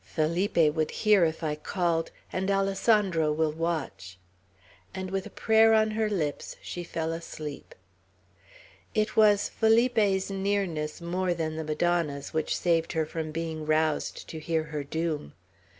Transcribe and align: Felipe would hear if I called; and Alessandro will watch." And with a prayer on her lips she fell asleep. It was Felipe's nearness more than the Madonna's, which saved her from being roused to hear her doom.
Felipe 0.03 0.73
would 0.73 0.89
hear 0.89 1.25
if 1.25 1.43
I 1.43 1.53
called; 1.53 2.09
and 2.33 2.49
Alessandro 2.49 3.31
will 3.31 3.51
watch." 3.51 4.17
And 4.95 5.11
with 5.11 5.27
a 5.27 5.29
prayer 5.29 5.75
on 5.75 5.91
her 5.91 6.09
lips 6.09 6.55
she 6.63 6.83
fell 6.83 7.13
asleep. 7.13 7.75
It 8.95 9.15
was 9.15 9.47
Felipe's 9.47 10.31
nearness 10.31 11.01
more 11.01 11.35
than 11.35 11.55
the 11.55 11.63
Madonna's, 11.63 12.33
which 12.33 12.57
saved 12.57 12.93
her 12.93 13.05
from 13.05 13.29
being 13.29 13.63
roused 13.67 14.27
to 14.29 14.39
hear 14.39 14.63
her 14.63 14.83
doom. 14.83 15.33